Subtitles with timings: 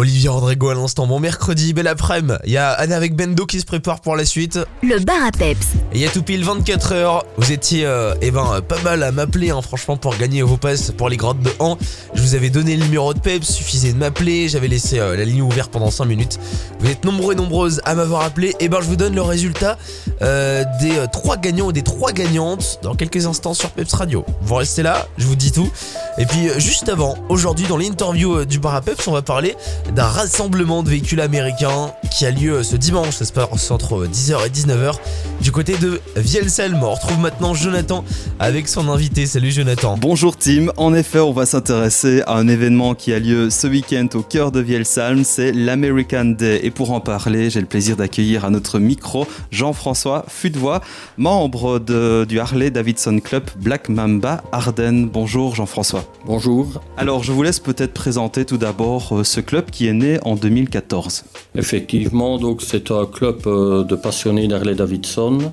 [0.00, 2.32] Olivier Rodrigo à l'instant, bon mercredi, belle après-midi.
[2.46, 4.58] Il y a Anna avec Bendo qui se prépare pour la suite.
[4.82, 5.66] Le bar à peps.
[5.92, 7.26] Et il y a tout pile 24 heures.
[7.36, 10.56] Vous étiez euh, eh ben, euh, pas mal à m'appeler, hein, franchement, pour gagner vos
[10.56, 11.76] passes pour les grottes de Han.
[12.14, 14.48] Je vous avais donné le numéro de peps, suffisait de m'appeler.
[14.48, 16.38] J'avais laissé euh, la ligne ouverte pendant 5 minutes.
[16.78, 18.54] Vous êtes nombreux et nombreuses à m'avoir appelé.
[18.58, 19.76] Et ben, je vous donne le résultat
[20.22, 24.24] euh, des 3 gagnants ou des 3 gagnantes dans quelques instants sur Peps Radio.
[24.40, 25.70] Vous restez là, je vous dis tout.
[26.16, 29.56] Et puis, juste avant, aujourd'hui, dans l'interview du bar à peps, on va parler
[29.94, 34.46] d'un rassemblement de véhicules américains qui a lieu ce dimanche, ça se passe entre 10h
[34.46, 34.94] et 19h,
[35.40, 36.78] du côté de Vielsalm.
[36.82, 38.04] On retrouve maintenant Jonathan
[38.38, 39.26] avec son invité.
[39.26, 39.96] Salut Jonathan.
[39.98, 44.06] Bonjour Tim, en effet on va s'intéresser à un événement qui a lieu ce week-end
[44.14, 46.60] au cœur de Vielsalm, c'est l'American Day.
[46.62, 50.80] Et pour en parler, j'ai le plaisir d'accueillir à notre micro Jean-François Fudevoix,
[51.16, 55.08] membre de- du Harley Davidson Club Black Mamba Ardennes.
[55.08, 56.04] Bonjour Jean-François.
[56.26, 56.80] Bonjour.
[56.96, 60.36] Alors je vous laisse peut-être présenter tout d'abord euh, ce club qui est né en
[60.36, 61.24] 2014.
[61.54, 65.52] Effectivement, donc c'est un club euh, de passionnés d'Harley Davidson,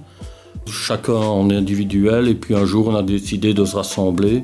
[0.70, 4.44] chacun en individuel, et puis un jour on a décidé de se rassembler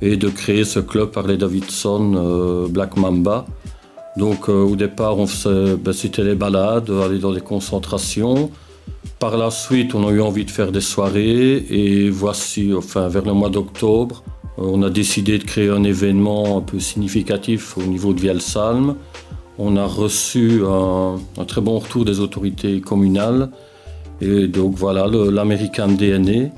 [0.00, 3.46] et de créer ce club Harley Davidson euh, Black Mamba.
[4.16, 8.50] Donc euh, au départ, ben, c'était les balades, aller dans des concentrations.
[9.18, 13.24] Par la suite, on a eu envie de faire des soirées et voici, enfin vers
[13.24, 14.22] le mois d'octobre,
[14.58, 18.96] on a décidé de créer un événement un peu significatif au niveau de Vielsalm.
[19.58, 23.50] On a reçu un, très bon retour des autorités communales.
[24.20, 26.50] Et donc voilà, l'American DNA.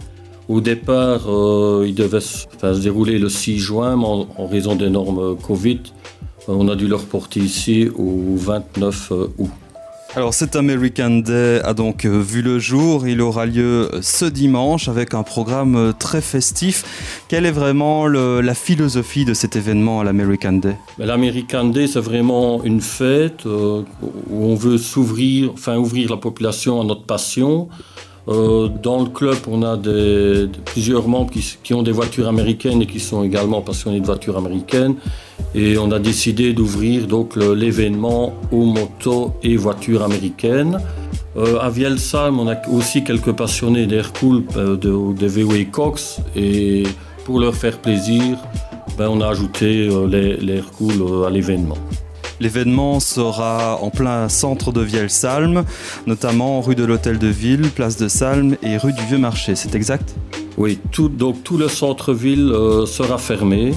[0.49, 2.47] Au départ, euh, il devait se,
[2.81, 5.81] dérouler le 6 juin, mais en, en raison des normes Covid,
[6.49, 9.51] euh, on a dû le reporter ici au 29 août.
[10.17, 14.25] Alors cet American Day a donc euh, vu le jour, il aura lieu euh, ce
[14.25, 17.23] dimanche avec un programme euh, très festif.
[17.29, 20.75] Quelle est vraiment la philosophie de cet événement à l'American Day?
[20.99, 23.85] Mais L'American Day, c'est vraiment une fête où
[24.33, 27.69] on veut s'ouvrir, enfin ouvrir la population à notre passion.
[28.29, 29.79] Euh, dans le club, on a
[30.67, 34.97] plusieurs membres qui, ont des voitures américaines et qui sont également passionnés de voitures américaines.
[35.55, 40.79] Et on a décidé d'ouvrir donc l'événement aux motos et voitures américaines.
[41.37, 46.21] Euh, à Vielsalm, on a aussi quelques passionnés d'Aircool, euh, de, de VW Cox.
[46.35, 46.83] Et
[47.25, 48.37] pour leur faire plaisir,
[48.99, 51.79] ben, on a ajouté euh, les, les Aircool euh, à l'événement.
[52.41, 55.65] L'événement sera en plein centre de Vielsalm,
[56.07, 59.75] notamment rue de l'Hôtel de Ville, place de Salm et rue du Vieux Marché, c'est
[59.75, 60.15] exact?
[60.57, 63.73] Oui, donc tout le centre-ville euh, sera fermé.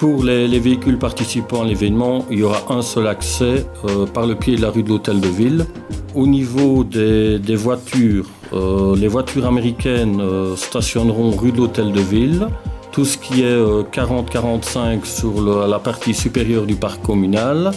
[0.00, 4.26] Pour les, les véhicules participant à l'événement, il y aura un seul accès euh, par
[4.26, 5.64] le pied de la rue de l'Hôtel de Ville.
[6.16, 10.20] Au niveau des, voitures, euh, les voitures américaines
[10.56, 12.48] stationneront rue de l'Hôtel de Ville.
[12.96, 17.70] Tout ce qui est euh, 40-45 sur le- la partie supérieure du parc communal.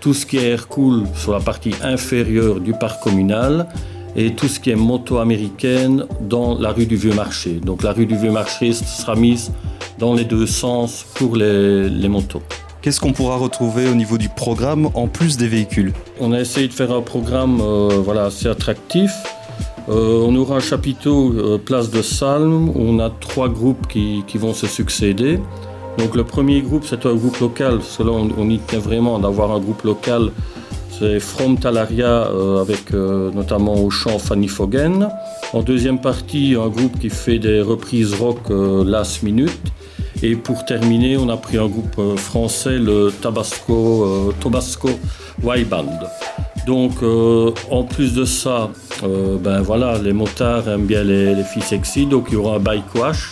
[0.00, 3.66] Tout ce qui est air-cool sur la partie inférieure du parc communal
[4.14, 7.54] et tout ce qui est moto américaine dans la rue du Vieux Marché.
[7.68, 9.50] Donc la rue du Vieux Marché sera mise
[9.98, 12.42] dans les deux sens pour les, les motos.
[12.82, 15.92] Qu'est-ce qu'on pourra retrouver au niveau du programme en plus des véhicules?
[16.20, 19.10] On a essayé de faire un programme euh, voilà, assez attractif.
[19.88, 24.22] Euh, on aura un chapiteau euh, place de Salm où on a trois groupes qui,
[24.26, 25.40] qui vont se succéder.
[25.98, 29.18] Donc le premier groupe c'est un groupe local, parce que là on, y tient vraiment
[29.18, 30.30] d'avoir un groupe local.
[30.98, 35.08] C'est From Talaria euh, avec notamment au chant Fanny Fogen.
[35.52, 39.50] En deuxième partie un groupe qui fait des reprises rock last minute.
[40.22, 44.90] Et pour terminer, on a pris un groupe français, le Tabasco, Tobasco
[45.42, 45.98] Y Band.
[46.64, 46.92] Donc,
[47.72, 48.70] en plus de ça,
[49.02, 52.56] euh, ben voilà, les motards aiment bien les, les filles sexy, donc il y aura
[52.56, 53.30] un bike wash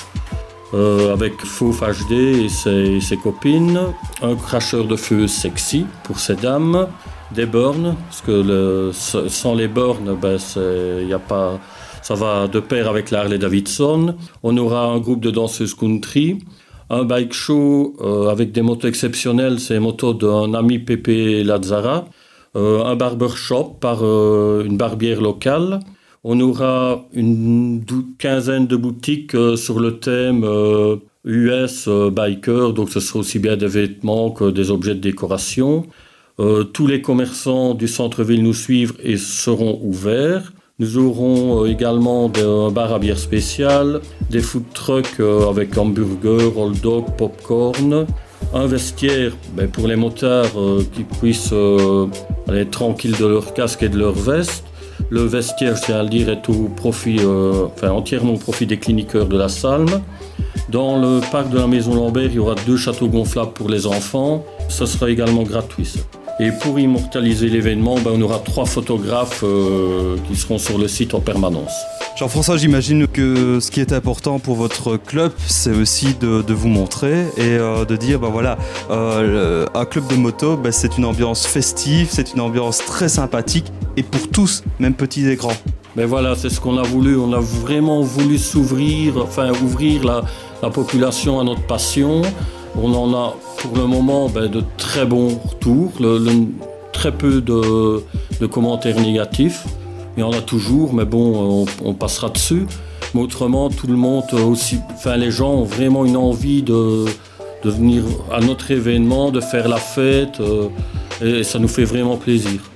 [0.72, 2.12] euh, avec Fauve HD
[2.44, 3.80] et ses, copines,
[4.22, 6.86] un cracheur de feu sexy pour ces dames,
[7.32, 10.38] des bornes, parce que sans les bornes, ben
[11.08, 11.58] y a pas,
[12.02, 14.14] ça va de pair avec la Harley Davidson.
[14.44, 16.38] On aura un groupe de danseuses country,
[16.88, 22.04] un bike show euh, avec des motos exceptionnelles, c'est les motos d'un ami Pepe Lazzara,
[22.54, 25.80] un barbershop par euh, une barbière locale.
[26.24, 27.82] On aura une
[28.18, 33.38] quinzaine de boutiques euh, sur le thème euh, US euh, biker, donc ce sera aussi
[33.38, 35.86] bien des vêtements que des objets de décoration.
[36.38, 40.52] Euh, tous les commerçants du centre-ville nous suivent et seront ouverts.
[40.78, 44.00] Nous aurons euh, également des- un bar à bière spécial,
[44.30, 48.06] des food trucks euh, avec hamburgers, hot dog, popcorn,
[48.52, 52.06] un vestiaire ben, pour les motards euh, qui puissent euh,
[52.48, 54.64] aller tranquilles de leur casque et de leur veste.
[55.08, 58.66] Le vestiaire, je tiens à le dire, est au profit, euh, enfin, entièrement au profit
[58.66, 60.02] des cliniqueurs de la Salme.
[60.68, 63.86] Dans le parc de la Maison Lambert, il y aura deux châteaux gonflables pour les
[63.86, 64.44] enfants.
[64.68, 65.94] Ce sera également gratuit.
[66.38, 69.44] Et pour immortaliser l'événement, ben, on aura trois photographes
[70.28, 71.72] qui seront sur le site en permanence.
[72.20, 77.22] Jean-François, j'imagine que ce qui est important pour votre club, c'est aussi de, vous montrer
[77.38, 78.58] et euh, de dire, ben voilà,
[78.90, 83.72] euh, un club de moto, ben, c'est une ambiance festive, c'est une ambiance très sympathique
[83.96, 85.56] et pour tous, même petits et grands.
[85.96, 87.16] Ben voilà, c'est ce qu'on a voulu.
[87.16, 92.20] On a vraiment voulu s'ouvrir, enfin ouvrir la, population à notre passion.
[92.76, 95.92] On en a pour le moment ben, de très bons retours,
[96.92, 99.64] très peu de, commentaires négatifs.
[100.20, 102.66] Il y en a toujours, mais bon, on, passera dessus.
[103.14, 107.06] Mais autrement, tout le monde aussi, enfin les gens ont vraiment une envie de,
[107.64, 110.68] venir à notre événement, de faire la fête, euh,
[111.22, 112.69] et ça nous fait vraiment plaisir.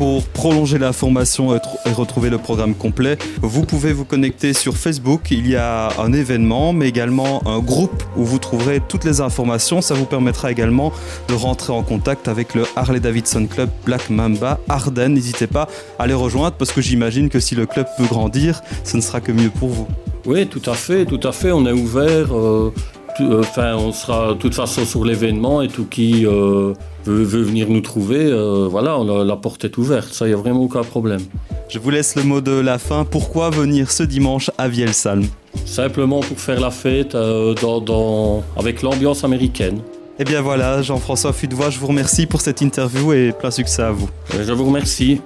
[0.00, 5.30] Pour prolonger la formation et retrouver le programme complet, vous pouvez vous connecter sur Facebook.
[5.30, 9.82] Il y a un événement, mais également un groupe où vous trouverez toutes les informations.
[9.82, 10.90] Ça vous permettra également
[11.28, 15.12] de rentrer en contact avec le Harley Davidson Club Black Mamba Ardennes.
[15.12, 15.68] N'hésitez pas
[15.98, 19.20] à les rejoindre parce que j'imagine que si le club peut grandir, ce ne sera
[19.20, 19.86] que mieux pour vous.
[20.24, 21.52] Oui, tout à fait, tout à fait.
[21.52, 22.34] On est ouvert.
[22.34, 22.72] Euh,
[23.20, 26.74] enfin, on sera de toute façon sur l'événement et tout qui euh,
[27.04, 30.12] veut, venir nous trouver, euh, voilà, la, porte est ouverte.
[30.12, 31.20] Ça, il n'y a vraiment aucun problème.
[31.68, 33.04] Je vous laisse le mot de la fin.
[33.04, 35.24] Pourquoi venir ce dimanche à Vielsalm
[35.64, 39.78] Simplement pour faire la fête avec l'ambiance américaine.
[40.18, 43.82] Et eh bien voilà, Jean-François Fudevoix, je vous remercie pour cette interview et plein succès
[43.82, 44.10] à vous.
[44.38, 45.22] Je vous remercie.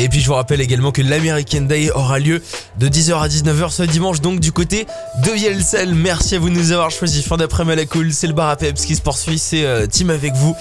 [0.00, 2.40] Et puis je vous rappelle également que l'American Day aura lieu
[2.78, 4.86] de 10h à 19h ce dimanche, donc du côté
[5.24, 5.92] de Vielcel.
[5.92, 7.20] Merci à vous de nous avoir choisi.
[7.20, 10.54] Fin d'après-midi c'est le bar à Peps qui se poursuit, c'est euh, Team avec vous.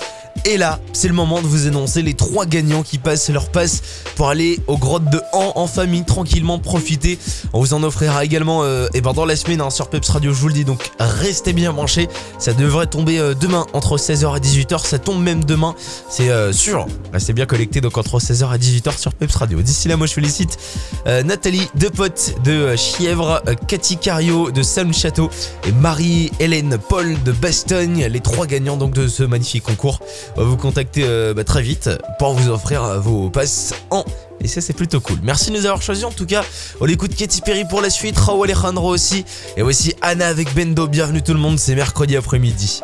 [0.45, 3.81] Et là, c'est le moment de vous annoncer les trois gagnants qui passent leur passe
[4.15, 7.19] pour aller aux grottes de Han en famille, tranquillement profiter.
[7.53, 10.09] On vous en offrira également et euh, eh ben dans la semaine hein, sur Peps
[10.09, 12.07] Radio, je vous le dis, donc restez bien branchés.
[12.39, 15.75] Ça devrait tomber euh, demain entre 16h et 18h, ça tombe même demain,
[16.09, 16.87] c'est euh, sûr.
[17.13, 19.61] Restez bien connectés donc entre 16h et 18h sur Peps Radio.
[19.61, 20.57] D'ici là, moi je félicite
[21.05, 25.29] Nathalie Depote de Chièvre, Cathy Cario de Salm Château
[25.65, 29.99] et Marie-Hélène Paul de Bastogne, les trois gagnants donc de ce magnifique concours.
[30.35, 31.89] On va vous contacter euh, bah, très vite
[32.19, 34.03] pour vous offrir euh, vos passes en
[34.39, 35.17] et ça c'est plutôt cool.
[35.23, 36.43] Merci de nous avoir choisis en tout cas.
[36.79, 39.25] On écoute Katy Perry pour la suite, Raoul Alejandro aussi.
[39.55, 40.87] Et voici Anna avec Bendo.
[40.87, 42.81] Bienvenue tout le monde, c'est mercredi après-midi.